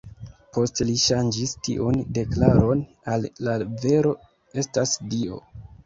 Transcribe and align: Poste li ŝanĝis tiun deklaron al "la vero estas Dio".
Poste 0.57 0.87
li 0.89 0.95
ŝanĝis 1.03 1.53
tiun 1.67 2.01
deklaron 2.19 2.83
al 3.15 3.31
"la 3.47 3.59
vero 3.87 4.19
estas 4.65 5.01
Dio". 5.17 5.45